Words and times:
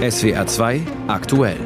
SWR 0.00 0.46
2 0.46 0.82
aktuell. 1.08 1.56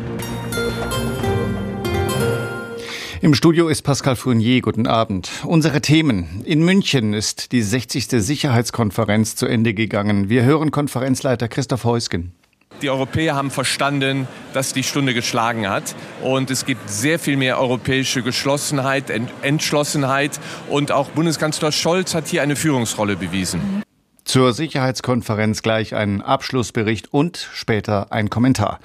Im 3.21 3.35
Studio 3.35 3.69
ist 3.69 3.83
Pascal 3.83 4.17
Fournier. 4.17 4.63
Guten 4.63 4.87
Abend. 4.87 5.31
Unsere 5.45 5.83
Themen. 5.83 6.41
In 6.47 6.65
München 6.65 7.13
ist 7.13 7.53
die 7.53 7.61
60. 7.61 8.09
Sicherheitskonferenz 8.09 9.37
zu 9.37 9.45
Ende 9.45 9.75
gegangen. 9.75 10.31
Wir 10.31 10.45
hören 10.45 10.71
Konferenzleiter 10.71 11.47
Christoph 11.47 11.85
Heusgen. 11.85 12.33
Die 12.81 12.89
Europäer 12.89 13.35
haben 13.35 13.51
verstanden, 13.51 14.27
dass 14.55 14.73
die 14.73 14.83
Stunde 14.83 15.13
geschlagen 15.13 15.69
hat. 15.69 15.95
Und 16.23 16.51
es 16.51 16.65
gibt 16.65 16.89
sehr 16.89 17.19
viel 17.19 17.37
mehr 17.37 17.61
europäische 17.61 18.23
Geschlossenheit, 18.23 19.13
Entschlossenheit. 19.43 20.41
Und 20.71 20.91
auch 20.91 21.11
Bundeskanzler 21.11 21.71
Scholz 21.71 22.15
hat 22.15 22.29
hier 22.29 22.41
eine 22.41 22.57
Führungsrolle 22.57 23.17
bewiesen. 23.17 23.83
Zur 24.25 24.53
Sicherheitskonferenz 24.53 25.63
gleich 25.63 25.95
ein 25.95 26.23
Abschlussbericht 26.23 27.13
und 27.13 27.49
später 27.53 28.13
ein 28.13 28.31
Kommentar. 28.31 28.79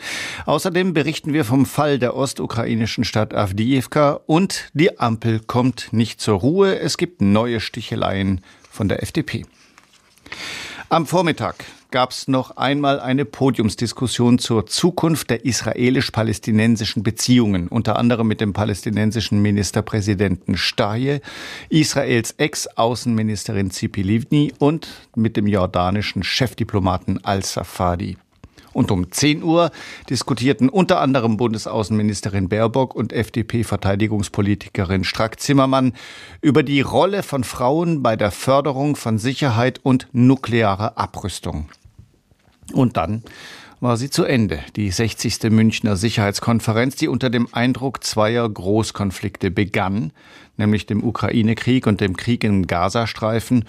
Außerdem 0.46 0.94
berichten 0.94 1.32
wir 1.32 1.46
vom 1.46 1.66
Fall 1.66 2.00
der 2.00 2.16
ostukrainischen 2.16 3.04
Stadt 3.04 3.34
Avdiivka 3.34 4.20
und 4.26 4.70
die 4.74 5.00
Ampel 5.00 5.40
kommt 5.40 5.94
nicht 5.94 6.20
zur 6.22 6.40
Ruhe. 6.40 6.80
Es 6.80 6.98
gibt 6.98 7.22
neue 7.22 7.60
Sticheleien 7.60 8.42
von 8.70 8.90
der 8.90 9.04
FDP. 9.04 9.46
Am 10.90 11.06
Vormittag 11.06 11.66
gab 11.92 12.12
es 12.12 12.28
noch 12.28 12.58
einmal 12.58 13.00
eine 13.00 13.26
Podiumsdiskussion 13.26 14.40
zur 14.40 14.66
Zukunft 14.66 15.30
der 15.30 15.46
israelisch-palästinensischen 15.46 17.04
Beziehungen, 17.04 17.68
unter 17.68 17.98
anderem 17.98 18.28
mit 18.28 18.42
dem 18.42 18.54
palästinensischen 18.54 19.42
Ministerpräsidenten 19.42 20.58
Staye, 20.58 21.22
Israels 21.70 22.32
Ex-Außenministerin 22.38 23.72
Zipi 23.72 24.02
Livni 24.02 24.54
und 24.60 24.88
mit 25.16 25.38
dem 25.38 25.48
jordanischen 25.48 26.24
Chefdiplomaten 26.24 27.24
al-Safadi. 27.24 28.18
Und 28.78 28.92
um 28.92 29.12
10 29.12 29.42
Uhr 29.42 29.72
diskutierten 30.08 30.70
unter 30.70 31.02
anderem 31.02 31.38
Bundesaußenministerin 31.38 32.48
Baerbock 32.48 32.94
und 32.94 33.12
FDP-Verteidigungspolitikerin 33.12 35.04
Strack-Zimmermann 35.04 35.94
über 36.42 36.62
die 36.62 36.82
Rolle 36.82 37.24
von 37.24 37.44
Frauen 37.44 38.04
bei 38.04 38.16
der 38.16 38.30
Förderung 38.30 38.96
von 38.96 39.18
Sicherheit 39.18 39.80
und 39.82 40.08
nuklearer 40.12 40.96
Abrüstung. 40.96 41.70
Und 42.74 42.98
dann 42.98 43.24
war 43.80 43.98
sie 43.98 44.10
zu 44.10 44.24
Ende, 44.24 44.60
die 44.76 44.90
60. 44.90 45.44
Münchner 45.52 45.96
Sicherheitskonferenz, 45.96 46.96
die 46.96 47.08
unter 47.08 47.30
dem 47.30 47.48
Eindruck 47.54 48.04
zweier 48.04 48.50
Großkonflikte 48.50 49.52
begann, 49.52 50.12
nämlich 50.58 50.86
dem 50.86 51.04
Ukraine-Krieg 51.04 51.86
und 51.86 52.02
dem 52.02 52.18
Krieg 52.18 52.44
im 52.44 52.66
Gazastreifen 52.66 53.66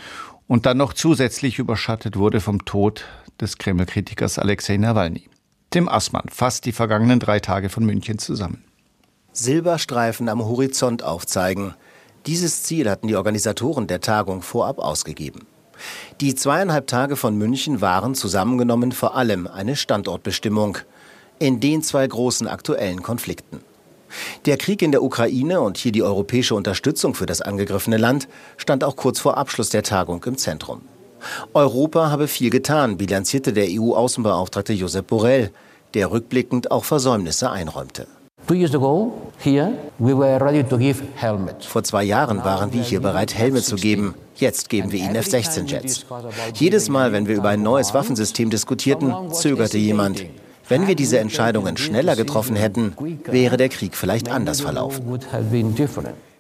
und 0.47 0.65
dann 0.65 0.79
noch 0.79 0.95
zusätzlich 0.95 1.59
überschattet 1.59 2.17
wurde 2.17 2.41
vom 2.41 2.65
Tod 2.65 3.05
des 3.41 3.59
Kreml-Kritikers 3.59 4.39
Alexei 4.39 4.79
Nawalny. 4.79 5.29
Tim 5.71 5.89
Assmann 5.89 6.29
fasst 6.31 6.65
die 6.65 6.73
vergangenen 6.73 7.21
drei 7.21 7.41
Tage 7.41 7.69
von 7.69 7.85
München 7.85 8.19
zusammen. 8.19 8.65
Silberstreifen 9.33 10.31
am 10.31 10.43
Horizont 10.43 11.03
aufzeigen. 11.03 11.75
Dieses 12.27 12.63
Ziel 12.63 12.91
hatten 12.91 13.09
die 13.09 13.17
Organisatoren 13.17 13.87
der 13.87 14.01
Tagung 14.01 14.41
vorab 14.41 14.79
ausgegeben. 14.79 15.47
Die 16.21 16.35
zweieinhalb 16.35 16.87
Tage 16.87 17.17
von 17.17 17.37
München 17.37 17.81
waren 17.81 18.15
zusammengenommen 18.15 18.93
vor 18.93 19.17
allem 19.17 19.47
eine 19.47 19.77
Standortbestimmung 19.77 20.79
in 21.39 21.61
den 21.61 21.83
zwei 21.83 22.07
großen 22.07 22.49
aktuellen 22.49 23.03
Konflikten. 23.03 23.61
Der 24.47 24.57
Krieg 24.57 24.83
in 24.83 24.93
der 24.93 25.03
Ukraine 25.03 25.61
und 25.61 25.77
hier 25.77 25.93
die 25.93 26.03
europäische 26.03 26.55
Unterstützung 26.55 27.15
für 27.15 27.27
das 27.27 27.43
angegriffene 27.43 27.99
Land 27.99 28.29
stand 28.57 28.83
auch 28.85 28.97
kurz 28.97 29.21
vor 29.21 29.37
Abschluss 29.37 29.69
der 29.69 29.83
Tagung 29.83 30.23
im 30.25 30.39
Zentrum. 30.39 30.83
Europa 31.53 32.11
habe 32.11 32.29
viel 32.29 32.51
getan, 32.51 32.97
bilanzierte 32.97 33.53
der 33.53 33.67
EU-Außenbeauftragte 33.69 34.73
Josep 34.73 35.09
Borrell, 35.09 35.51
der 35.95 36.11
rückblickend 36.11 36.71
auch 36.71 36.85
Versäumnisse 36.85 37.51
einräumte. 37.51 38.07
Vor 41.61 41.85
zwei 41.85 42.03
Jahren 42.03 42.45
waren 42.45 42.73
wir 42.73 42.83
hier 42.83 43.01
bereit, 43.01 43.35
Helme 43.35 43.61
zu 43.61 43.77
geben. 43.77 44.15
Jetzt 44.37 44.71
geben 44.71 44.91
wir 44.91 45.01
ihnen 45.01 45.17
F-16-Jets. 45.17 46.07
Jedes 46.55 46.89
Mal, 46.89 47.13
wenn 47.13 47.29
wir 47.29 47.37
über 47.37 47.51
ein 47.51 47.63
neues 47.63 47.93
Waffensystem 47.93 48.49
diskutierten, 48.49 49.13
zögerte 49.33 49.77
jemand. 49.77 50.25
Wenn 50.67 50.87
wir 50.87 50.95
diese 50.95 51.19
Entscheidungen 51.19 51.77
schneller 51.77 52.17
getroffen 52.17 52.57
hätten, 52.57 52.95
wäre 53.25 53.59
der 53.59 53.69
Krieg 53.69 53.95
vielleicht 53.95 54.31
anders 54.31 54.63
verlaufen. 54.63 55.21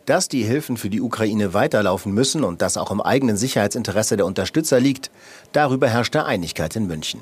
Dass 0.06 0.28
die 0.28 0.44
Hilfen 0.44 0.78
für 0.78 0.88
die 0.88 1.02
Ukraine 1.02 1.52
weiterlaufen 1.52 2.14
müssen 2.14 2.42
und 2.42 2.62
das 2.62 2.78
auch 2.78 2.90
im 2.90 3.02
eigenen 3.02 3.36
Sicherheitsinteresse 3.36 4.16
der 4.16 4.24
Unterstützer 4.24 4.80
liegt, 4.80 5.10
darüber 5.52 5.88
herrschte 5.88 6.24
Einigkeit 6.24 6.74
in 6.74 6.86
München. 6.86 7.20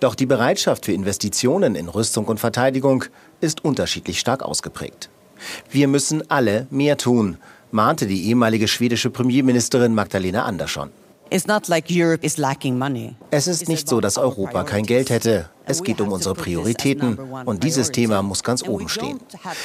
Doch 0.00 0.14
die 0.14 0.26
Bereitschaft 0.26 0.86
für 0.86 0.92
Investitionen 0.92 1.74
in 1.74 1.88
Rüstung 1.88 2.26
und 2.26 2.40
Verteidigung 2.40 3.04
ist 3.40 3.64
unterschiedlich 3.64 4.18
stark 4.20 4.42
ausgeprägt. 4.42 5.10
Wir 5.70 5.88
müssen 5.88 6.28
alle 6.30 6.66
mehr 6.70 6.96
tun, 6.96 7.38
mahnte 7.70 8.06
die 8.06 8.26
ehemalige 8.28 8.68
schwedische 8.68 9.10
Premierministerin 9.10 9.94
Magdalena 9.94 10.44
Andersson. 10.44 10.90
Es 11.30 11.46
ist 13.46 13.68
nicht 13.68 13.88
so, 13.88 14.00
dass 14.00 14.16
Europa 14.16 14.64
kein 14.64 14.84
Geld 14.84 15.10
hätte. 15.10 15.50
Es 15.66 15.82
geht 15.82 16.00
um 16.00 16.10
unsere 16.10 16.34
Prioritäten 16.34 17.18
und 17.44 17.64
dieses 17.64 17.90
Thema 17.90 18.22
muss 18.22 18.42
ganz 18.42 18.66
oben 18.66 18.88
stehen. 18.88 19.20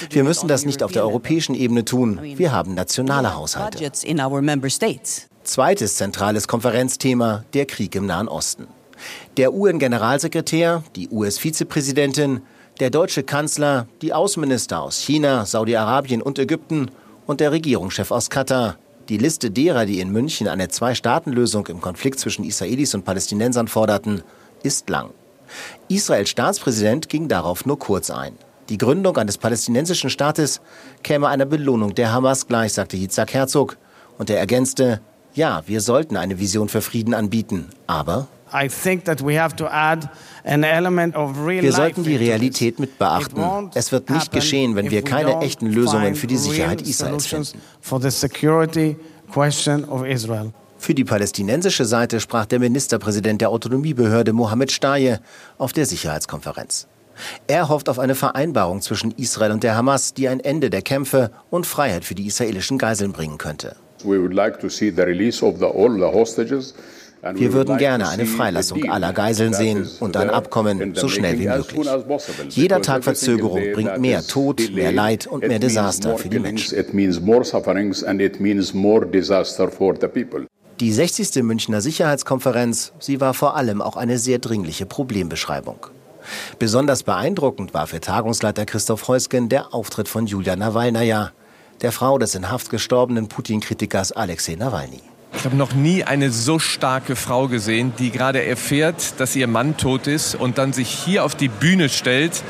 Wir 0.09 0.25
müssen 0.25 0.49
das 0.49 0.65
nicht 0.65 0.83
auf 0.83 0.91
der 0.91 1.03
europäischen 1.03 1.55
Ebene 1.55 1.85
tun. 1.85 2.19
Wir 2.21 2.51
haben 2.51 2.73
nationale 2.73 3.35
Haushalte. 3.35 3.91
Zweites 5.43 5.95
zentrales 5.95 6.47
Konferenzthema, 6.47 7.45
der 7.53 7.65
Krieg 7.65 7.95
im 7.95 8.05
Nahen 8.05 8.27
Osten. 8.27 8.67
Der 9.37 9.53
UN-Generalsekretär, 9.53 10.83
die 10.95 11.09
US-Vizepräsidentin, 11.09 12.41
der 12.79 12.89
deutsche 12.89 13.23
Kanzler, 13.23 13.87
die 14.01 14.13
Außenminister 14.13 14.81
aus 14.81 14.99
China, 14.99 15.45
Saudi-Arabien 15.45 16.21
und 16.21 16.39
Ägypten 16.39 16.89
und 17.25 17.39
der 17.39 17.51
Regierungschef 17.51 18.11
aus 18.11 18.29
Katar 18.29 18.77
die 19.09 19.17
Liste 19.17 19.51
derer, 19.51 19.85
die 19.85 19.99
in 19.99 20.11
München 20.11 20.47
eine 20.47 20.69
Zwei-Staaten-Lösung 20.69 21.67
im 21.67 21.81
Konflikt 21.81 22.19
zwischen 22.19 22.45
Israelis 22.45 22.95
und 22.95 23.03
Palästinensern 23.03 23.67
forderten, 23.67 24.23
ist 24.63 24.89
lang. 24.89 25.11
Israels 25.89 26.29
Staatspräsident 26.29 27.09
ging 27.09 27.27
darauf 27.27 27.65
nur 27.65 27.77
kurz 27.77 28.09
ein. 28.09 28.33
Die 28.69 28.77
Gründung 28.77 29.17
eines 29.17 29.37
palästinensischen 29.37 30.09
Staates 30.09 30.61
käme 31.03 31.27
einer 31.27 31.45
Belohnung 31.45 31.95
der 31.95 32.13
Hamas 32.13 32.47
gleich, 32.47 32.73
sagte 32.73 32.95
Yitzhak 32.95 33.33
Herzog. 33.33 33.77
Und 34.17 34.29
er 34.29 34.39
ergänzte, 34.39 35.01
ja, 35.33 35.63
wir 35.65 35.81
sollten 35.81 36.15
eine 36.15 36.39
Vision 36.39 36.69
für 36.69 36.81
Frieden 36.81 37.13
anbieten, 37.13 37.69
aber 37.87 38.27
wir 41.63 41.73
sollten 41.73 42.03
die 42.03 42.15
Realität 42.15 42.79
mit 42.79 42.97
beachten. 42.99 43.71
Es 43.73 43.91
wird 43.91 44.09
nicht 44.09 44.31
geschehen, 44.31 44.75
wenn 44.75 44.91
wir 44.91 45.01
keine 45.03 45.41
echten 45.41 45.67
Lösungen 45.67 46.15
für 46.15 46.27
die 46.27 46.37
Sicherheit 46.37 46.81
Israels 46.81 47.25
finden. 47.27 47.59
Für 50.77 50.93
die 50.93 51.05
palästinensische 51.05 51.85
Seite 51.85 52.19
sprach 52.19 52.45
der 52.45 52.59
Ministerpräsident 52.59 53.39
der 53.39 53.49
Autonomiebehörde 53.49 54.33
Mohammed 54.33 54.69
Staye 54.69 55.19
auf 55.57 55.71
der 55.71 55.85
Sicherheitskonferenz. 55.85 56.87
Er 57.47 57.69
hofft 57.69 57.89
auf 57.89 57.99
eine 57.99 58.15
Vereinbarung 58.15 58.81
zwischen 58.81 59.11
Israel 59.11 59.51
und 59.51 59.63
der 59.63 59.75
Hamas, 59.75 60.13
die 60.13 60.27
ein 60.27 60.39
Ende 60.39 60.69
der 60.69 60.81
Kämpfe 60.81 61.31
und 61.49 61.65
Freiheit 61.65 62.03
für 62.03 62.15
die 62.15 62.25
israelischen 62.25 62.77
Geiseln 62.77 63.13
bringen 63.13 63.37
könnte. 63.37 63.75
We 64.03 64.19
would 64.19 64.33
like 64.33 64.59
to 64.59 64.67
see 64.67 64.91
the 64.91 65.03
release 65.03 65.45
of 65.45 65.59
the, 65.59 65.65
all 65.65 65.93
the 65.93 66.13
hostages 66.13 66.73
wir 67.35 67.53
würden 67.53 67.77
gerne 67.77 68.09
eine 68.09 68.25
Freilassung 68.25 68.89
aller 68.89 69.13
Geiseln 69.13 69.53
sehen 69.53 69.89
und 70.01 70.17
ein 70.17 70.29
Abkommen 70.29 70.93
so 70.93 71.07
schnell 71.07 71.39
wie 71.39 71.47
möglich. 71.47 71.87
Jeder 72.49 72.81
Tag 72.81 73.03
Verzögerung 73.03 73.61
bringt 73.73 73.97
mehr 73.99 74.25
Tod, 74.25 74.71
mehr 74.73 74.91
Leid 74.91 75.27
und 75.27 75.47
mehr 75.47 75.59
Desaster 75.59 76.17
für 76.17 76.27
die 76.29 76.39
Menschen. 76.39 76.75
Die 80.79 80.91
60. 80.91 81.43
Münchner 81.43 81.81
Sicherheitskonferenz, 81.81 82.93
sie 82.99 83.21
war 83.21 83.33
vor 83.33 83.55
allem 83.55 83.81
auch 83.81 83.95
eine 83.95 84.17
sehr 84.17 84.39
dringliche 84.39 84.85
Problembeschreibung. 84.85 85.87
Besonders 86.59 87.03
beeindruckend 87.03 87.73
war 87.73 87.87
für 87.87 88.01
Tagungsleiter 88.01 88.65
Christoph 88.65 89.07
Heusgen 89.07 89.49
der 89.49 89.73
Auftritt 89.73 90.07
von 90.09 90.25
Julia 90.25 90.55
Nawalnaja, 90.55 91.31
der 91.81 91.91
Frau 91.91 92.17
des 92.17 92.35
in 92.35 92.49
Haft 92.49 92.69
gestorbenen 92.69 93.27
Putin-Kritikers 93.27 94.11
Alexei 94.11 94.55
Nawalny. 94.55 95.01
Ich 95.35 95.45
habe 95.45 95.55
noch 95.55 95.73
nie 95.73 96.03
eine 96.03 96.31
so 96.31 96.59
starke 96.59 97.15
Frau 97.15 97.47
gesehen, 97.47 97.93
die 97.99 98.11
gerade 98.11 98.43
erfährt, 98.43 99.19
dass 99.19 99.35
ihr 99.35 99.47
Mann 99.47 99.77
tot 99.77 100.07
ist 100.07 100.35
und 100.35 100.57
dann 100.57 100.73
sich 100.73 100.89
hier 100.89 101.25
auf 101.25 101.35
die 101.35 101.49
Bühne 101.49 101.89
stellt 101.89 102.43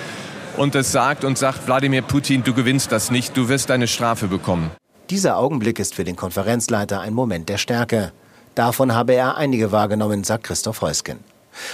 und 0.58 0.76
es 0.76 0.92
sagt 0.92 1.24
und 1.24 1.38
sagt, 1.38 1.66
Wladimir 1.66 2.02
Putin, 2.02 2.44
du 2.44 2.54
gewinnst 2.54 2.92
das 2.92 3.10
nicht, 3.10 3.36
du 3.36 3.50
wirst 3.50 3.72
eine 3.72 3.88
Strafe 3.88 4.28
bekommen. 4.28 4.72
Dieser 5.10 5.38
Augenblick 5.38 5.80
ist 5.80 5.96
für 5.96 6.04
den 6.04 6.16
Konferenzleiter 6.16 7.02
ein 7.02 7.14
Moment 7.14 7.50
der 7.50 7.58
Stärke. 7.58 8.12
Davon 8.56 8.94
habe 8.94 9.14
er 9.14 9.38
einige 9.38 9.72
wahrgenommen, 9.72 10.24
sagt 10.24 10.44
Christoph 10.44 10.82
Heusken. 10.82 11.20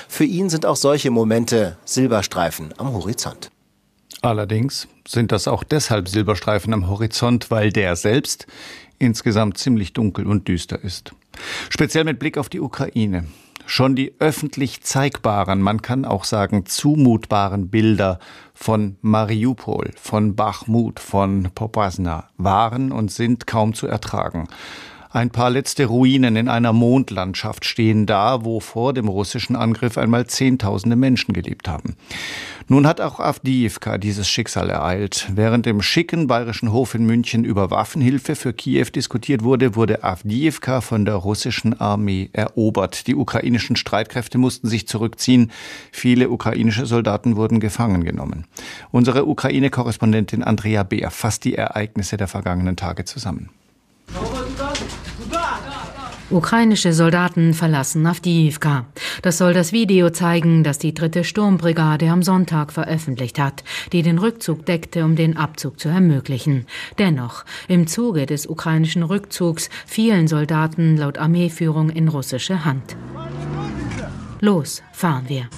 Für 0.08 0.26
ihn 0.26 0.50
sind 0.50 0.66
auch 0.66 0.76
solche 0.76 1.12
Momente 1.12 1.78
Silberstreifen 1.86 2.74
am 2.78 2.94
Horizont. 2.94 3.50
Allerdings 4.22 4.88
sind 5.08 5.32
das 5.32 5.48
auch 5.48 5.64
deshalb 5.64 6.10
Silberstreifen 6.10 6.74
am 6.74 6.90
Horizont, 6.90 7.52
weil 7.52 7.72
der 7.72 7.96
selbst 7.96 8.48
insgesamt 9.00 9.58
ziemlich 9.58 9.94
dunkel 9.94 10.28
und 10.28 10.48
düster 10.48 10.84
ist. 10.84 11.14
Speziell 11.70 12.04
mit 12.04 12.20
Blick 12.20 12.38
auf 12.38 12.50
die 12.50 12.60
Ukraine. 12.60 13.26
Schon 13.66 13.96
die 13.96 14.14
öffentlich 14.18 14.82
zeigbaren, 14.82 15.62
man 15.62 15.84
kann 15.84 16.04
auch 16.04 16.24
sagen 16.24 16.66
zumutbaren 16.66 17.70
Bilder 17.70 18.18
von 18.56 18.98
Mariupol, 19.02 19.92
von 19.96 20.36
Bachmut, 20.36 21.00
von 21.00 21.50
Popasna 21.54 22.30
waren 22.38 22.92
und 22.92 23.12
sind 23.12 23.46
kaum 23.46 23.76
zu 23.76 23.86
ertragen. 23.86 24.48
Ein 25.12 25.32
paar 25.32 25.50
letzte 25.50 25.86
Ruinen 25.86 26.36
in 26.36 26.48
einer 26.48 26.72
Mondlandschaft 26.72 27.66
stehen 27.66 28.06
da, 28.06 28.46
wo 28.46 28.60
vor 28.60 28.94
dem 28.94 29.08
russischen 29.08 29.56
Angriff 29.56 29.98
einmal 29.98 30.28
Zehntausende 30.28 30.96
Menschen 30.96 31.34
gelebt 31.34 31.68
haben. 31.68 31.96
Nun 32.68 32.86
hat 32.86 33.02
auch 33.02 33.20
Avdiivka 33.20 33.98
dieses 33.98 34.30
Schicksal 34.30 34.70
ereilt. 34.70 35.28
Während 35.34 35.66
im 35.66 35.82
schicken 35.82 36.28
bayerischen 36.28 36.72
Hof 36.72 36.94
in 36.94 37.08
München 37.08 37.44
über 37.44 37.72
Waffenhilfe 37.72 38.36
für 38.36 38.54
Kiew 38.54 38.92
diskutiert 38.94 39.44
wurde, 39.44 39.76
wurde 39.76 40.04
Avdiivka 40.04 40.80
von 40.82 41.06
der 41.06 41.16
russischen 41.16 41.82
Armee 41.82 42.30
erobert. 42.32 43.08
Die 43.08 43.16
ukrainischen 43.16 43.78
Streitkräfte 43.78 44.38
mussten 44.38 44.68
sich 44.68 44.88
zurückziehen. 44.88 45.52
Viele 45.92 46.30
ukrainische 46.30 46.86
Soldaten 46.86 47.36
wurden 47.36 47.60
gefangen 47.60 48.04
genommen. 48.04 48.46
Unsere 48.92 49.26
Ukraine-Korrespondentin 49.26 50.44
Andrea 50.44 50.84
Beer 50.84 51.10
fasst 51.10 51.46
die 51.46 51.56
Ereignisse 51.56 52.16
der 52.18 52.28
vergangenen 52.28 52.76
Tage 52.76 53.06
zusammen. 53.06 53.50
Ukrainische 56.32 56.94
Soldaten 56.94 57.56
verlassen 57.56 58.06
Avdiivka. 58.06 58.86
Das 59.24 59.40
soll 59.40 59.54
das 59.54 59.72
Video 59.72 60.12
zeigen, 60.12 60.64
das 60.64 60.78
die 60.78 60.94
dritte 60.94 61.24
Sturmbrigade 61.24 62.08
am 62.12 62.22
Sonntag 62.22 62.72
veröffentlicht 62.72 63.40
hat, 63.40 63.64
die 63.94 64.04
den 64.04 64.20
Rückzug 64.20 64.64
deckte, 64.64 65.06
um 65.06 65.16
den 65.16 65.38
Abzug 65.38 65.80
zu 65.80 65.90
ermöglichen. 65.90 66.68
Dennoch, 67.00 67.46
im 67.68 67.88
Zuge 67.88 68.28
des 68.28 68.46
ukrainischen 68.46 69.02
Rückzugs 69.02 69.72
fielen 69.88 70.28
Soldaten 70.28 70.98
laut 70.98 71.18
Armeeführung 71.18 71.90
in 71.90 72.08
russische 72.08 72.64
Hand. 72.64 72.96
Los, 74.42 74.82
fahren 74.94 75.26
wir. 75.28 75.50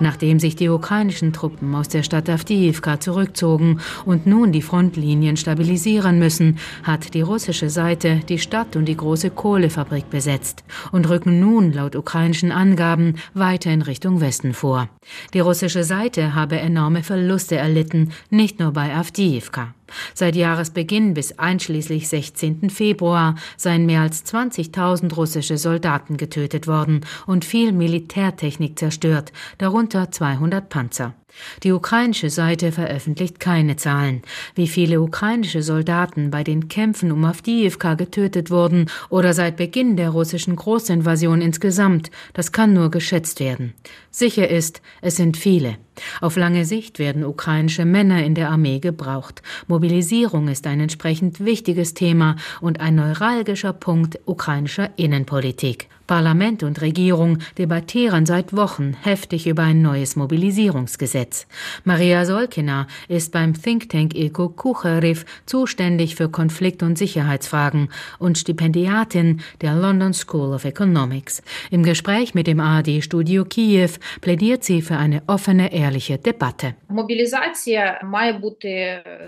Nachdem 0.00 0.38
sich 0.38 0.56
die 0.56 0.68
ukrainischen 0.68 1.32
Truppen 1.32 1.74
aus 1.74 1.88
der 1.88 2.02
Stadt 2.02 2.28
Avdiivka 2.28 3.00
zurückzogen 3.00 3.80
und 4.04 4.26
nun 4.26 4.52
die 4.52 4.60
Frontlinien 4.60 5.38
stabilisieren 5.38 6.18
müssen, 6.18 6.58
hat 6.82 7.14
die 7.14 7.22
russische 7.22 7.70
Seite 7.70 8.20
die 8.28 8.38
Stadt 8.38 8.76
und 8.76 8.84
die 8.86 8.96
große 8.96 9.30
Kohlefabrik 9.30 10.10
besetzt 10.10 10.64
und 10.92 11.08
rücken 11.08 11.40
nun 11.40 11.72
laut 11.72 11.96
ukrainischen 11.96 12.52
Angaben 12.52 13.14
weiter 13.32 13.70
in 13.70 13.82
Richtung 13.82 14.20
Westen 14.20 14.52
vor. 14.52 14.88
Die 15.32 15.40
russische 15.40 15.84
Seite 15.84 16.34
habe 16.34 16.58
enorme 16.58 17.02
Verluste 17.02 17.56
erlitten, 17.56 18.12
nicht 18.28 18.60
nur 18.60 18.72
bei 18.72 18.94
Avdiivka. 18.94 19.75
Seit 20.14 20.36
Jahresbeginn 20.36 21.14
bis 21.14 21.38
einschließlich 21.38 22.08
16. 22.08 22.70
Februar 22.70 23.36
seien 23.56 23.86
mehr 23.86 24.02
als 24.02 24.24
20.000 24.24 25.14
russische 25.14 25.58
Soldaten 25.58 26.16
getötet 26.16 26.66
worden 26.66 27.00
und 27.26 27.44
viel 27.44 27.72
Militärtechnik 27.72 28.78
zerstört, 28.78 29.32
darunter 29.58 30.10
200 30.10 30.68
Panzer. 30.68 31.14
Die 31.62 31.72
ukrainische 31.72 32.30
Seite 32.30 32.72
veröffentlicht 32.72 33.40
keine 33.40 33.76
Zahlen, 33.76 34.22
wie 34.54 34.68
viele 34.68 35.00
ukrainische 35.00 35.62
Soldaten 35.62 36.30
bei 36.30 36.44
den 36.44 36.68
Kämpfen 36.68 37.12
um 37.12 37.24
Avdiivka 37.24 37.94
getötet 37.94 38.50
wurden 38.50 38.90
oder 39.08 39.34
seit 39.34 39.56
Beginn 39.56 39.96
der 39.96 40.10
russischen 40.10 40.56
Großinvasion 40.56 41.40
insgesamt, 41.40 42.10
das 42.32 42.52
kann 42.52 42.72
nur 42.72 42.90
geschätzt 42.90 43.40
werden. 43.40 43.74
Sicher 44.10 44.48
ist, 44.48 44.82
es 45.00 45.16
sind 45.16 45.36
viele. 45.36 45.76
Auf 46.20 46.36
lange 46.36 46.64
Sicht 46.64 46.98
werden 46.98 47.24
ukrainische 47.24 47.84
Männer 47.84 48.22
in 48.22 48.34
der 48.34 48.50
Armee 48.50 48.80
gebraucht. 48.80 49.42
Mobilisierung 49.66 50.48
ist 50.48 50.66
ein 50.66 50.80
entsprechend 50.80 51.44
wichtiges 51.44 51.94
Thema 51.94 52.36
und 52.60 52.80
ein 52.80 52.96
neuralgischer 52.96 53.72
Punkt 53.72 54.18
ukrainischer 54.26 54.90
Innenpolitik. 54.96 55.88
Parlament 56.06 56.62
und 56.62 56.80
Regierung 56.80 57.38
debattieren 57.58 58.26
seit 58.26 58.54
Wochen 58.54 58.96
heftig 59.02 59.46
über 59.46 59.62
ein 59.62 59.82
neues 59.82 60.16
Mobilisierungsgesetz. 60.16 61.46
Maria 61.84 62.24
Solkina 62.24 62.86
ist 63.08 63.32
beim 63.32 63.60
Think 63.60 63.88
Tank 63.88 64.14
Ilko 64.14 64.48
Kucherev 64.48 65.24
zuständig 65.46 66.14
für 66.16 66.28
Konflikt- 66.28 66.82
und 66.82 66.96
Sicherheitsfragen 66.96 67.88
und 68.18 68.38
Stipendiatin 68.38 69.40
der 69.60 69.74
London 69.74 70.14
School 70.14 70.54
of 70.54 70.64
Economics. 70.64 71.42
Im 71.70 71.82
Gespräch 71.82 72.34
mit 72.34 72.46
dem 72.46 72.60
ARD-Studio 72.60 73.44
Kiew 73.44 73.90
plädiert 74.20 74.64
sie 74.64 74.82
für 74.82 74.96
eine 74.96 75.22
offene, 75.26 75.72
ehrliche 75.72 76.18
Debatte. 76.18 76.74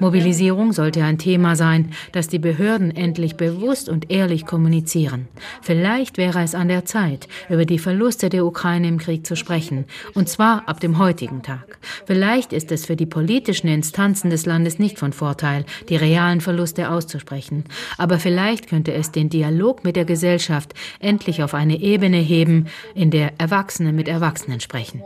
Mobilisierung 0.00 0.72
sollte 0.72 1.02
ein 1.02 1.18
Thema 1.18 1.56
sein, 1.56 1.92
das 2.12 2.28
die 2.28 2.38
Behörden 2.38 2.94
endlich 2.94 3.36
bewusst 3.36 3.88
und 3.88 4.10
ehrlich 4.10 4.46
kommunizieren. 4.46 5.28
Vielleicht 5.62 6.18
wäre 6.18 6.42
es 6.42 6.54
an 6.54 6.67
der 6.68 6.84
Zeit, 6.84 7.28
über 7.48 7.64
die 7.64 7.78
Verluste 7.78 8.28
der 8.28 8.44
Ukraine 8.44 8.88
im 8.88 8.98
Krieg 8.98 9.26
zu 9.26 9.36
sprechen, 9.36 9.86
und 10.14 10.28
zwar 10.28 10.68
ab 10.68 10.80
dem 10.80 10.98
heutigen 10.98 11.42
Tag. 11.42 11.78
Vielleicht 12.06 12.52
ist 12.52 12.70
es 12.72 12.86
für 12.86 12.96
die 12.96 13.06
politischen 13.06 13.68
Instanzen 13.68 14.30
des 14.30 14.46
Landes 14.46 14.78
nicht 14.78 14.98
von 14.98 15.12
Vorteil, 15.12 15.64
die 15.88 15.96
realen 15.96 16.40
Verluste 16.40 16.90
auszusprechen, 16.90 17.64
aber 17.96 18.18
vielleicht 18.18 18.68
könnte 18.68 18.92
es 18.92 19.12
den 19.12 19.28
Dialog 19.28 19.84
mit 19.84 19.96
der 19.96 20.04
Gesellschaft 20.04 20.74
endlich 21.00 21.42
auf 21.42 21.54
eine 21.54 21.80
Ebene 21.80 22.18
heben, 22.18 22.66
in 22.94 23.10
der 23.10 23.38
Erwachsene 23.38 23.92
mit 23.92 24.08
Erwachsenen 24.08 24.60
sprechen. 24.60 25.02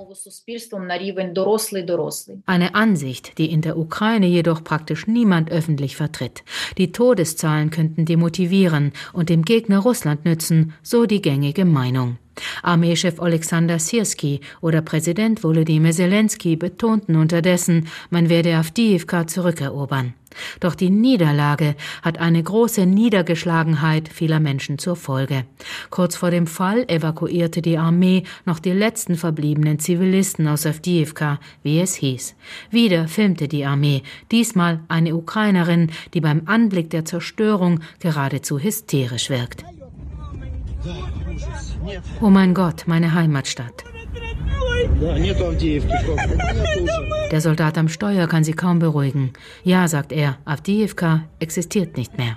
Eine 2.46 2.74
Ansicht, 2.74 3.38
die 3.38 3.50
in 3.50 3.60
der 3.60 3.76
Ukraine 3.76 4.26
jedoch 4.26 4.64
praktisch 4.64 5.06
niemand 5.06 5.50
öffentlich 5.50 5.96
vertritt. 5.96 6.42
Die 6.78 6.92
Todeszahlen 6.92 7.70
könnten 7.70 8.04
demotivieren 8.04 8.92
und 9.12 9.28
dem 9.28 9.42
Gegner 9.44 9.78
Russland 9.78 10.24
nützen, 10.24 10.72
so 10.82 11.06
die 11.06 11.22
gängige 11.22 11.51
Meinung. 11.58 12.18
Armeechef 12.62 13.20
Alexander 13.20 13.78
Sirski 13.78 14.40
oder 14.60 14.80
Präsident 14.80 15.44
Volodymyr 15.44 15.92
Zelensky 15.92 16.56
betonten 16.56 17.16
unterdessen, 17.16 17.88
man 18.10 18.28
werde 18.28 18.56
Avdiivka 18.56 19.26
zurückerobern. 19.26 20.14
Doch 20.60 20.74
die 20.74 20.88
Niederlage 20.88 21.74
hat 22.02 22.18
eine 22.18 22.42
große 22.42 22.86
Niedergeschlagenheit 22.86 24.08
vieler 24.08 24.40
Menschen 24.40 24.78
zur 24.78 24.96
Folge. 24.96 25.44
Kurz 25.90 26.16
vor 26.16 26.30
dem 26.30 26.46
Fall 26.46 26.84
evakuierte 26.88 27.60
die 27.60 27.76
Armee 27.76 28.22
noch 28.46 28.58
die 28.58 28.72
letzten 28.72 29.16
verbliebenen 29.16 29.78
Zivilisten 29.78 30.48
aus 30.48 30.64
Avdiivka, 30.64 31.38
wie 31.62 31.80
es 31.80 31.94
hieß. 31.96 32.34
Wieder 32.70 33.08
filmte 33.08 33.46
die 33.46 33.66
Armee, 33.66 34.02
diesmal 34.30 34.80
eine 34.88 35.14
Ukrainerin, 35.14 35.90
die 36.14 36.22
beim 36.22 36.42
Anblick 36.46 36.88
der 36.88 37.04
Zerstörung 37.04 37.80
geradezu 38.00 38.58
hysterisch 38.58 39.28
wirkt. 39.28 39.64
Oh 42.20 42.30
mein 42.30 42.54
Gott, 42.54 42.84
meine 42.86 43.14
Heimatstadt. 43.14 43.84
Der 47.30 47.40
Soldat 47.40 47.78
am 47.78 47.88
Steuer 47.88 48.26
kann 48.26 48.44
sie 48.44 48.52
kaum 48.52 48.78
beruhigen. 48.78 49.32
Ja, 49.64 49.88
sagt 49.88 50.12
er, 50.12 50.38
Avdiivka 50.44 51.24
existiert 51.38 51.96
nicht 51.96 52.16
mehr. 52.18 52.36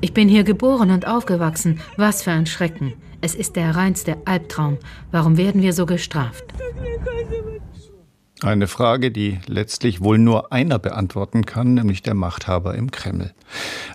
Ich 0.00 0.12
bin 0.12 0.28
hier 0.28 0.44
geboren 0.44 0.90
und 0.90 1.06
aufgewachsen. 1.06 1.80
Was 1.96 2.22
für 2.22 2.32
ein 2.32 2.46
Schrecken. 2.46 2.94
Es 3.20 3.34
ist 3.34 3.56
der 3.56 3.74
reinste 3.74 4.18
Albtraum. 4.26 4.78
Warum 5.10 5.36
werden 5.36 5.62
wir 5.62 5.72
so 5.72 5.86
gestraft? 5.86 6.44
Eine 8.42 8.66
Frage, 8.66 9.10
die 9.10 9.38
letztlich 9.46 10.02
wohl 10.02 10.18
nur 10.18 10.52
einer 10.52 10.78
beantworten 10.78 11.46
kann, 11.46 11.74
nämlich 11.74 12.02
der 12.02 12.12
Machthaber 12.12 12.74
im 12.74 12.90
Kreml. 12.90 13.32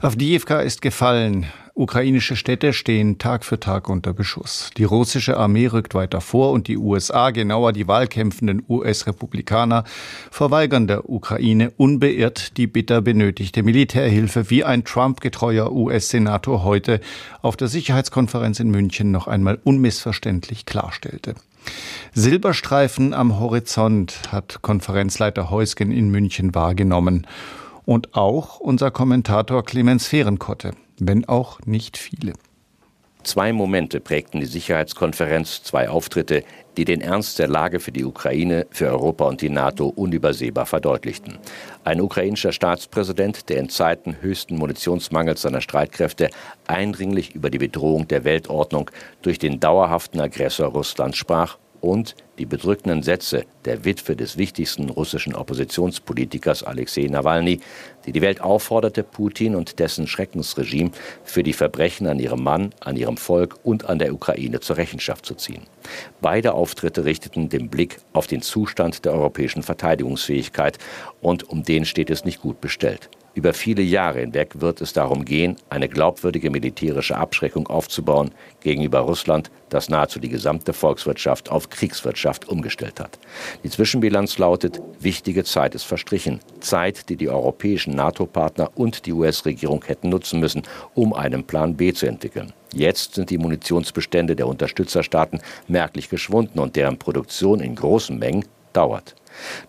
Avdiivka 0.02 0.62
ist 0.62 0.82
gefallen. 0.82 1.46
Ukrainische 1.80 2.36
Städte 2.36 2.74
stehen 2.74 3.20
Tag 3.20 3.46
für 3.46 3.58
Tag 3.58 3.88
unter 3.88 4.12
Beschuss. 4.12 4.70
Die 4.76 4.84
russische 4.84 5.38
Armee 5.38 5.68
rückt 5.68 5.96
weiter 5.96 6.20
vor 6.20 6.52
und 6.52 6.68
die 6.68 6.76
USA, 6.76 7.32
genauer 7.32 7.72
die 7.72 7.88
wahlkämpfenden 7.88 8.64
US-Republikaner, 8.68 9.86
verweigern 10.30 10.88
der 10.88 11.10
Ukraine 11.10 11.72
unbeirrt 11.78 12.58
die 12.58 12.68
bitter 12.68 13.02
benötigte 13.02 13.64
Militärhilfe, 13.64 14.50
wie 14.50 14.66
ein 14.66 14.84
Trump-getreuer 14.84 15.72
US-Senator 15.72 16.66
heute 16.66 17.00
auf 17.42 17.56
der 17.56 17.70
Sicherheitskonferenz 17.70 18.60
in 18.60 18.72
München 18.72 19.12
noch 19.12 19.28
einmal 19.28 19.58
unmissverständlich 19.64 20.66
klarstellte. 20.66 21.36
Silberstreifen 22.12 23.14
am 23.14 23.40
Horizont 23.40 24.20
hat 24.34 24.62
Konferenzleiter 24.62 25.50
Heusgen 25.50 25.94
in 25.94 26.10
München 26.10 26.54
wahrgenommen. 26.54 27.26
Und 27.86 28.16
auch 28.16 28.60
unser 28.60 28.92
Kommentator 28.92 29.64
Clemens 29.64 30.08
Fehrenkotte 30.08 30.74
wenn 31.00 31.26
auch 31.26 31.60
nicht 31.66 31.98
viele. 31.98 32.34
Zwei 33.24 33.52
Momente 33.52 34.00
prägten 34.00 34.40
die 34.40 34.46
Sicherheitskonferenz, 34.46 35.62
zwei 35.64 35.90
Auftritte, 35.90 36.44
die 36.78 36.86
den 36.86 37.02
Ernst 37.02 37.38
der 37.38 37.50
Lage 37.50 37.82
für 37.82 37.92
die 37.92 38.06
Ukraine, 38.06 38.66
für 38.72 38.88
Europa 38.88 39.26
und 39.26 39.42
die 39.42 39.50
NATO 39.50 39.90
unübersehbar 39.90 40.66
verdeutlichten. 40.66 41.38
Ein 41.84 42.00
ukrainischer 42.00 42.54
Staatspräsident, 42.54 43.50
der 43.50 43.60
in 43.60 43.68
Zeiten 43.68 44.16
höchsten 44.22 44.56
Munitionsmangels 44.58 45.42
seiner 45.42 45.60
Streitkräfte 45.60 46.30
eindringlich 46.66 47.36
über 47.36 47.50
die 47.50 47.58
Bedrohung 47.58 48.08
der 48.08 48.24
Weltordnung 48.24 48.90
durch 49.22 49.38
den 49.38 49.60
dauerhaften 49.60 50.22
Aggressor 50.22 50.68
Russland 50.68 51.18
sprach 51.18 51.58
und 51.82 52.16
die 52.40 52.46
bedrückenden 52.46 53.04
Sätze 53.04 53.46
der 53.66 53.84
Witwe 53.84 54.16
des 54.16 54.38
wichtigsten 54.38 54.90
russischen 54.90 55.36
Oppositionspolitikers 55.36 56.64
Alexei 56.64 57.08
Nawalny, 57.10 57.60
die 58.06 58.14
die 58.14 58.22
Welt 58.22 58.42
aufforderte, 58.42 59.04
Putin 59.04 59.56
und 59.56 59.78
dessen 59.78 60.08
Schreckensregime 60.08 60.92
für 61.24 61.44
die 61.44 61.54
Verbrechen 61.54 62.08
an 62.08 62.18
ihrem 62.18 62.42
Mann, 62.42 62.74
an 62.80 62.96
ihrem 62.96 63.18
Volk 63.18 63.58
und 63.64 63.90
an 63.90 64.00
der 64.00 64.14
Ukraine 64.14 64.62
zur 64.62 64.78
Rechenschaft 64.78 65.26
zu 65.26 65.36
ziehen. 65.36 65.64
Beide 66.22 66.54
Auftritte 66.54 67.04
richteten 67.04 67.50
den 67.50 67.70
Blick 67.70 67.98
auf 68.14 68.26
den 68.26 68.42
Zustand 68.42 69.04
der 69.04 69.14
europäischen 69.14 69.62
Verteidigungsfähigkeit 69.62 70.78
und 71.22 71.50
um 71.50 71.64
den 71.64 71.84
steht 71.86 72.10
es 72.10 72.24
nicht 72.24 72.42
gut 72.42 72.62
bestellt. 72.62 73.10
Über 73.40 73.54
viele 73.54 73.82
Jahre 73.82 74.20
hinweg 74.20 74.60
wird 74.60 74.82
es 74.82 74.92
darum 74.92 75.24
gehen, 75.24 75.56
eine 75.70 75.88
glaubwürdige 75.88 76.50
militärische 76.50 77.16
Abschreckung 77.16 77.68
aufzubauen 77.68 78.32
gegenüber 78.60 79.00
Russland, 79.00 79.52
das 79.70 79.88
nahezu 79.88 80.20
die 80.20 80.28
gesamte 80.28 80.74
Volkswirtschaft 80.74 81.50
auf 81.50 81.70
Kriegswirtschaft 81.70 82.29
umgestellt 82.48 83.00
hat. 83.00 83.18
Die 83.64 83.70
Zwischenbilanz 83.70 84.38
lautet, 84.38 84.82
wichtige 85.00 85.44
Zeit 85.44 85.76
ist 85.76 85.84
verstrichen. 85.84 86.40
Zeit, 86.60 87.10
die 87.10 87.16
die 87.16 87.30
europäischen 87.30 87.96
NATO-Partner 87.96 88.72
und 88.76 89.06
die 89.06 89.14
US-Regierung 89.14 89.84
hätten 89.86 90.10
nutzen 90.10 90.40
müssen, 90.40 90.64
um 90.94 91.14
einen 91.14 91.44
Plan 91.44 91.76
B 91.76 91.94
zu 91.94 92.06
entwickeln. 92.06 92.54
Jetzt 92.74 93.16
sind 93.16 93.32
die 93.32 93.38
Munitionsbestände 93.38 94.36
der 94.36 94.48
Unterstützerstaaten 94.48 95.42
merklich 95.68 96.10
geschwunden 96.10 96.60
und 96.60 96.76
deren 96.76 97.00
Produktion 97.00 97.60
in 97.62 97.76
großen 97.76 98.18
Mengen 98.18 98.46
dauert. 98.74 99.16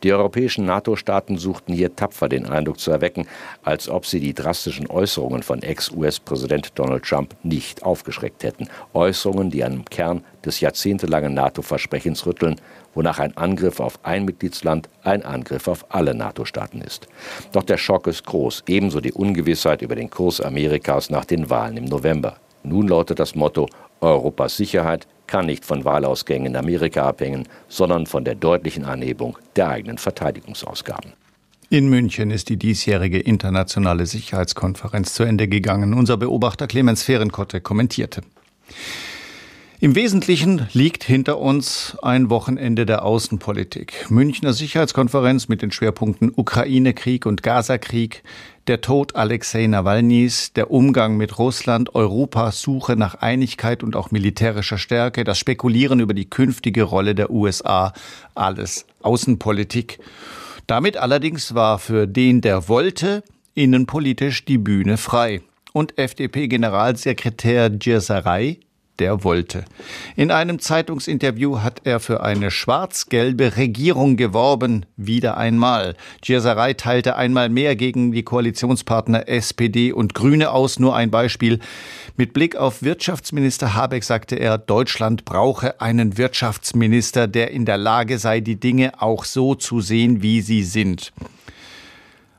Die 0.02 0.12
europäischen 0.12 0.64
NATO-Staaten 0.64 1.38
suchten 1.38 1.74
hier 1.74 1.94
tapfer 1.94 2.28
den 2.28 2.46
Eindruck 2.46 2.80
zu 2.80 2.90
erwecken, 2.90 3.26
als 3.62 3.88
ob 3.88 4.06
sie 4.06 4.20
die 4.20 4.34
drastischen 4.34 4.88
Äußerungen 4.88 5.42
von 5.42 5.62
Ex-US-Präsident 5.62 6.72
Donald 6.78 7.04
Trump 7.04 7.34
nicht 7.42 7.82
aufgeschreckt 7.82 8.42
hätten. 8.42 8.68
Äußerungen, 8.94 9.50
die 9.50 9.64
am 9.64 9.84
Kern 9.84 10.24
des 10.44 10.60
jahrzehntelangen 10.60 11.34
NATO-Versprechens 11.34 12.26
rütteln, 12.26 12.56
wonach 12.94 13.18
ein 13.18 13.36
Angriff 13.36 13.80
auf 13.80 13.98
ein 14.02 14.24
Mitgliedsland 14.24 14.88
ein 15.04 15.24
Angriff 15.24 15.68
auf 15.68 15.86
alle 15.90 16.14
NATO-Staaten 16.14 16.80
ist. 16.80 17.06
Doch 17.52 17.62
der 17.62 17.76
Schock 17.76 18.06
ist 18.06 18.26
groß, 18.26 18.64
ebenso 18.66 19.00
die 19.00 19.12
Ungewissheit 19.12 19.82
über 19.82 19.94
den 19.94 20.10
Kurs 20.10 20.40
Amerikas 20.40 21.10
nach 21.10 21.24
den 21.24 21.50
Wahlen 21.50 21.76
im 21.76 21.84
November. 21.84 22.36
Nun 22.62 22.88
lautet 22.88 23.18
das 23.18 23.34
Motto 23.34 23.68
Europas 24.00 24.56
Sicherheit 24.56 25.06
kann 25.30 25.46
nicht 25.46 25.64
von 25.64 25.84
Wahlausgängen 25.84 26.48
in 26.48 26.56
Amerika 26.56 27.06
abhängen, 27.06 27.48
sondern 27.68 28.04
von 28.06 28.24
der 28.24 28.34
deutlichen 28.34 28.84
Anhebung 28.84 29.38
der 29.56 29.68
eigenen 29.68 29.96
Verteidigungsausgaben. 29.96 31.12
In 31.70 31.88
München 31.88 32.32
ist 32.32 32.48
die 32.48 32.56
diesjährige 32.56 33.20
internationale 33.20 34.04
Sicherheitskonferenz 34.04 35.14
zu 35.14 35.22
Ende 35.22 35.46
gegangen. 35.46 35.94
Unser 35.94 36.16
Beobachter 36.16 36.66
Clemens 36.66 37.04
Fehrenkotte 37.04 37.60
kommentierte. 37.60 38.22
Im 39.82 39.94
Wesentlichen 39.94 40.68
liegt 40.74 41.04
hinter 41.04 41.38
uns 41.38 41.96
ein 42.02 42.28
Wochenende 42.28 42.84
der 42.84 43.02
Außenpolitik. 43.02 44.10
Münchner 44.10 44.52
Sicherheitskonferenz 44.52 45.48
mit 45.48 45.62
den 45.62 45.70
Schwerpunkten 45.70 46.30
Ukraine-Krieg 46.36 47.24
und 47.24 47.42
Gaza-Krieg, 47.42 48.22
der 48.66 48.82
Tod 48.82 49.16
Alexei 49.16 49.66
Nawalnys, 49.66 50.52
der 50.52 50.70
Umgang 50.70 51.16
mit 51.16 51.38
Russland, 51.38 51.94
Europas 51.94 52.60
Suche 52.60 52.94
nach 52.94 53.14
Einigkeit 53.22 53.82
und 53.82 53.96
auch 53.96 54.10
militärischer 54.10 54.76
Stärke, 54.76 55.24
das 55.24 55.38
Spekulieren 55.38 56.00
über 56.00 56.12
die 56.12 56.28
künftige 56.28 56.82
Rolle 56.82 57.14
der 57.14 57.30
USA, 57.30 57.94
alles 58.34 58.84
Außenpolitik. 59.00 59.98
Damit 60.66 60.98
allerdings 60.98 61.54
war 61.54 61.78
für 61.78 62.06
den, 62.06 62.42
der 62.42 62.68
wollte, 62.68 63.24
innenpolitisch 63.54 64.44
die 64.44 64.58
Bühne 64.58 64.98
frei. 64.98 65.40
Und 65.72 65.96
FDP-Generalsekretär 65.96 67.70
Djersarei 67.70 68.58
der 69.00 69.24
wollte. 69.24 69.64
In 70.14 70.30
einem 70.30 70.60
Zeitungsinterview 70.60 71.60
hat 71.60 71.80
er 71.84 71.98
für 71.98 72.22
eine 72.22 72.50
schwarz-gelbe 72.50 73.56
Regierung 73.56 74.16
geworben, 74.16 74.86
wieder 74.96 75.36
einmal. 75.36 75.96
Gierserei 76.20 76.74
teilte 76.74 77.16
einmal 77.16 77.48
mehr 77.48 77.74
gegen 77.74 78.12
die 78.12 78.22
Koalitionspartner 78.22 79.28
SPD 79.28 79.92
und 79.92 80.14
Grüne 80.14 80.52
aus, 80.52 80.78
nur 80.78 80.94
ein 80.94 81.10
Beispiel. 81.10 81.58
Mit 82.16 82.34
Blick 82.34 82.54
auf 82.54 82.82
Wirtschaftsminister 82.82 83.74
Habeck 83.74 84.04
sagte 84.04 84.36
er, 84.36 84.58
Deutschland 84.58 85.24
brauche 85.24 85.80
einen 85.80 86.18
Wirtschaftsminister, 86.18 87.26
der 87.26 87.50
in 87.50 87.64
der 87.64 87.78
Lage 87.78 88.18
sei, 88.18 88.40
die 88.40 88.60
Dinge 88.60 89.00
auch 89.02 89.24
so 89.24 89.54
zu 89.54 89.80
sehen, 89.80 90.22
wie 90.22 90.42
sie 90.42 90.62
sind. 90.62 91.12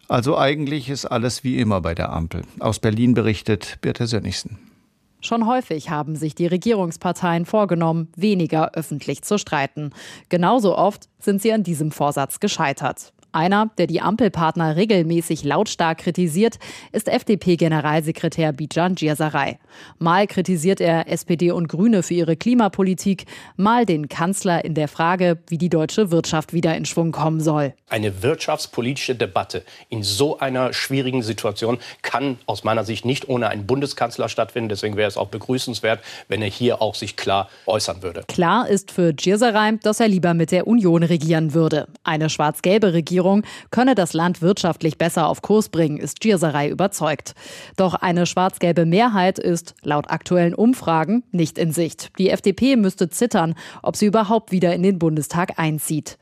Also 0.07 0.37
eigentlich 0.37 0.89
ist 0.89 1.05
alles 1.05 1.43
wie 1.43 1.57
immer 1.57 1.81
bei 1.81 1.95
der 1.95 2.11
Ampel. 2.11 2.43
Aus 2.59 2.79
Berlin 2.79 3.13
berichtet 3.13 3.77
Birte 3.81 4.07
Sönnigsen. 4.07 4.70
Schon 5.21 5.45
häufig 5.45 5.89
haben 5.89 6.15
sich 6.15 6.33
die 6.33 6.47
Regierungsparteien 6.47 7.45
vorgenommen, 7.45 8.09
weniger 8.15 8.73
öffentlich 8.73 9.21
zu 9.21 9.37
streiten. 9.37 9.91
Genauso 10.29 10.75
oft 10.75 11.09
sind 11.19 11.41
sie 11.41 11.53
an 11.53 11.63
diesem 11.63 11.91
Vorsatz 11.91 12.39
gescheitert. 12.39 13.13
Einer, 13.33 13.69
der 13.77 13.87
die 13.87 14.01
Ampelpartner 14.01 14.75
regelmäßig 14.75 15.45
lautstark 15.45 15.99
kritisiert, 15.99 16.59
ist 16.91 17.07
FDP-Generalsekretär 17.07 18.51
Bijan 18.51 18.95
Djirsaray. 18.95 19.57
Mal 19.99 20.27
kritisiert 20.27 20.81
er 20.81 21.07
SPD 21.09 21.51
und 21.51 21.69
Grüne 21.69 22.03
für 22.03 22.13
ihre 22.13 22.35
Klimapolitik, 22.35 23.25
mal 23.55 23.85
den 23.85 24.09
Kanzler 24.09 24.65
in 24.65 24.73
der 24.73 24.89
Frage, 24.89 25.39
wie 25.47 25.57
die 25.57 25.69
deutsche 25.69 26.11
Wirtschaft 26.11 26.51
wieder 26.51 26.75
in 26.75 26.83
Schwung 26.83 27.13
kommen 27.13 27.39
soll. 27.39 27.73
Eine 27.87 28.21
wirtschaftspolitische 28.21 29.15
Debatte 29.15 29.63
in 29.87 30.03
so 30.03 30.39
einer 30.39 30.73
schwierigen 30.73 31.23
Situation 31.23 31.77
kann 32.01 32.37
aus 32.47 32.65
meiner 32.65 32.83
Sicht 32.83 33.05
nicht 33.05 33.29
ohne 33.29 33.47
einen 33.47 33.65
Bundeskanzler 33.65 34.27
stattfinden. 34.27 34.67
Deswegen 34.67 34.97
wäre 34.97 35.07
es 35.11 35.17
auch 35.17 35.27
begrüßenswert, 35.27 36.01
wenn 36.27 36.41
er 36.41 36.49
hier 36.49 36.81
auch 36.81 36.95
sich 36.95 37.15
klar 37.15 37.49
äußern 37.65 38.01
würde. 38.03 38.23
Klar 38.27 38.67
ist 38.67 38.91
für 38.91 39.13
Djirsaray, 39.13 39.77
dass 39.83 39.99
er 39.99 40.07
lieber 40.07 40.33
mit 40.33 40.51
der 40.51 40.67
Union 40.67 41.03
regieren 41.03 41.53
würde. 41.53 41.87
Eine 42.03 42.29
schwarz-gelbe 42.29 42.93
Regierung 42.93 43.43
könne 43.69 43.95
das 43.95 44.13
Land 44.13 44.41
wirtschaftlich 44.41 44.97
besser 44.97 45.27
auf 45.27 45.41
Kurs 45.41 45.69
bringen, 45.69 45.97
ist 45.97 46.19
Gierserei 46.19 46.69
überzeugt. 46.69 47.33
Doch 47.77 47.93
eine 47.95 48.25
schwarz-gelbe 48.25 48.85
Mehrheit 48.85 49.39
ist 49.39 49.75
laut 49.83 50.09
aktuellen 50.09 50.55
Umfragen 50.55 51.23
nicht 51.31 51.57
in 51.57 51.71
Sicht. 51.71 52.11
Die 52.17 52.29
FDP 52.29 52.75
müsste 52.75 53.09
zittern, 53.09 53.55
ob 53.83 53.95
sie 53.95 54.05
überhaupt 54.05 54.51
wieder 54.51 54.73
in 54.73 54.83
den 54.83 54.99
Bundestag 54.99 55.57
einzieht. 55.57 56.17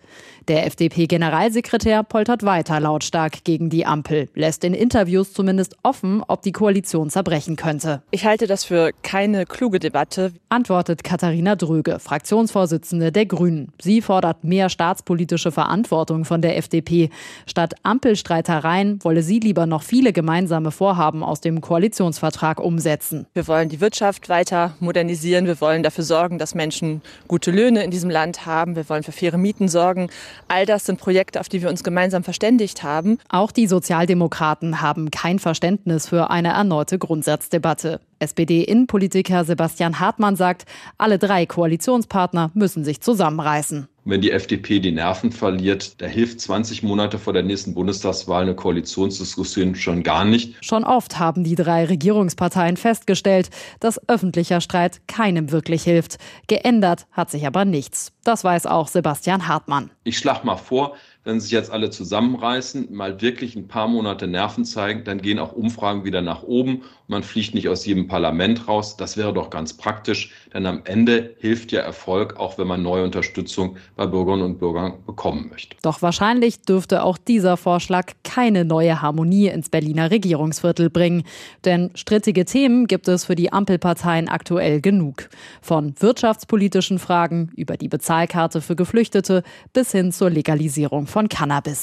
Der 0.50 0.66
FDP-Generalsekretär 0.66 2.02
poltert 2.02 2.42
weiter 2.42 2.80
lautstark 2.80 3.44
gegen 3.44 3.70
die 3.70 3.86
Ampel, 3.86 4.30
lässt 4.34 4.64
in 4.64 4.74
Interviews 4.74 5.32
zumindest 5.32 5.76
offen, 5.84 6.24
ob 6.28 6.42
die 6.42 6.52
Koalition 6.52 7.12
zerbrechen 7.12 7.56
könnte. 7.56 8.02
Ich 8.10 8.26
halte 8.26 8.48
das 8.48 8.64
für 8.64 8.90
keine 9.04 9.46
kluge 9.46 9.78
Debatte, 9.78 10.32
antwortet 10.50 11.04
Katharina 11.04 11.56
Dröge, 11.56 12.00
Fraktionsvorsitzende 12.00 13.12
der 13.12 13.28
Grünen. 13.28 13.72
Sie 13.80 14.02
fordert 14.02 14.44
mehr 14.44 14.70
staatspolitische 14.70 15.52
Verantwortung 15.52 16.26
von 16.26 16.42
der 16.42 16.58
FDP. 16.58 17.12
Statt 17.46 17.76
Ampelstreitereien 17.84 18.98
wolle 19.04 19.22
sie 19.22 19.40
lieber 19.40 19.68
noch 19.68 19.84
viele 19.84 20.14
gemeinsame 20.14 20.72
Vorhaben 20.72 21.22
aus 21.22 21.42
dem 21.42 21.62
Koalitionsvertrag 21.62 22.60
umsetzen. 22.60 23.28
Wir 23.36 23.48
wollen 23.48 23.70
die 23.70 23.82
Wirtschaft 23.82 24.30
weiter 24.30 24.74
modernisieren. 24.80 25.46
Wir 25.46 25.62
wollen 25.62 25.84
dafür 25.84 26.06
sorgen, 26.06 26.40
dass 26.40 26.56
Menschen 26.56 27.04
gute 27.28 27.52
Löhne 27.52 27.84
in 27.84 27.92
diesem 27.92 28.10
Land 28.10 28.48
haben. 28.48 28.76
Wir 28.76 28.90
wollen 28.90 29.04
für 29.04 29.12
faire 29.12 29.38
Mieten 29.38 29.68
sorgen. 29.68 30.10
All 30.48 30.66
das 30.66 30.86
sind 30.86 31.00
Projekte, 31.00 31.40
auf 31.40 31.50
die 31.50 31.62
wir 31.62 31.70
uns 31.70 31.84
gemeinsam 31.84 32.24
verständigt 32.24 32.84
haben. 32.84 33.20
Auch 33.30 33.52
die 33.52 33.68
Sozialdemokraten 33.68 34.82
haben 34.82 35.12
kein 35.12 35.40
Verständnis 35.40 36.08
für 36.08 36.30
eine 36.30 36.50
erneute 36.50 36.98
Grundsatzdebatte. 36.98 38.00
SPD-Innenpolitiker 38.20 39.46
Sebastian 39.46 40.00
Hartmann 40.00 40.36
sagt, 40.36 40.66
alle 40.98 41.20
drei 41.20 41.46
Koalitionspartner 41.46 42.52
müssen 42.54 42.84
sich 42.84 43.02
zusammenreißen. 43.02 43.88
Wenn 44.06 44.22
die 44.22 44.32
FDP 44.32 44.80
die 44.80 44.92
Nerven 44.92 45.32
verliert, 45.32 46.02
da 46.02 46.06
hilft 46.06 46.42
20 46.42 46.84
Monate 46.84 47.20
vor 47.20 47.34
der 47.34 47.44
nächsten 47.44 47.74
Bundestagswahl 47.74 48.44
eine 48.44 48.56
Koalitionsdiskussion 48.56 49.76
schon 49.76 50.04
gar 50.04 50.26
nicht. 50.26 50.56
Schon 50.66 50.84
oft 50.84 51.20
haben 51.20 51.44
die 51.44 51.56
drei 51.56 51.86
Regierungsparteien 51.86 52.78
festgestellt, 52.78 53.50
dass 53.80 54.00
öffentlicher 54.08 54.62
Streit 54.62 55.02
keinem 55.08 55.52
wirklich 55.52 55.84
hilft. 55.84 56.18
Geändert 56.48 57.08
hat 57.12 57.30
sich 57.30 57.46
aber 57.46 57.66
nichts. 57.66 58.12
Das 58.24 58.44
weiß 58.44 58.66
auch 58.66 58.88
Sebastian 58.88 59.48
Hartmann. 59.48 59.92
Ich 60.04 60.18
schlage 60.18 60.46
mal 60.46 60.58
vor, 60.58 60.96
wenn 61.30 61.40
sich 61.40 61.52
jetzt 61.52 61.70
alle 61.70 61.92
zusammenreißen, 61.92 62.92
mal 62.92 63.22
wirklich 63.22 63.56
ein 63.56 63.68
paar 63.68 63.88
Monate 63.88 64.28
Nerven 64.28 64.66
zeigen, 64.66 65.04
dann 65.04 65.22
gehen 65.22 65.38
auch 65.38 65.54
Umfragen 65.54 66.04
wieder 66.04 66.22
nach 66.22 66.42
oben 66.42 66.82
man 67.10 67.24
fliegt 67.24 67.56
nicht 67.56 67.68
aus 67.68 67.88
jedem 67.88 68.08
Parlament 68.08 68.68
raus. 68.68 68.96
Das 68.96 69.18
wäre 69.18 69.34
doch 69.34 69.50
ganz 69.50 69.74
praktisch, 69.74 70.32
denn 70.54 70.68
am 70.68 70.82
Ende 70.86 71.36
hilft 71.40 71.72
ja 71.72 71.82
Erfolg, 71.82 72.38
auch 72.38 72.60
wenn 72.60 72.68
man 72.68 72.84
neue 72.84 73.04
Unterstützung 73.04 73.78
bei 73.96 74.06
Bürgerinnen 74.06 74.46
und 74.46 74.60
Bürgern 74.60 74.94
bekommen 75.08 75.50
möchte. 75.50 75.76
Doch 75.82 76.04
wahrscheinlich 76.04 76.62
dürfte 76.62 77.04
auch 77.04 77.18
dieser 77.18 77.58
Vorschlag 77.58 78.14
keine 78.24 78.64
neue 78.64 79.02
Harmonie 79.02 79.48
ins 79.48 79.70
Berliner 79.70 80.12
Regierungsviertel 80.12 80.92
bringen. 80.92 81.24
Denn 81.66 81.90
strittige 81.96 82.46
Themen 82.46 82.86
gibt 82.86 83.08
es 83.08 83.26
für 83.26 83.36
die 83.36 83.52
Ampelparteien 83.52 84.30
aktuell 84.30 84.80
genug. 84.80 85.30
Von 85.64 85.96
wirtschaftspolitischen 86.00 87.00
Fragen 87.00 87.52
über 87.56 87.76
die 87.76 87.88
Bezahlkarte 87.88 88.62
für 88.62 88.76
Geflüchtete 88.76 89.42
bis 89.74 89.92
hin 89.92 90.12
zur 90.12 90.30
Legalisierung 90.30 91.08
von 91.20 91.28
Cannabis. 91.28 91.80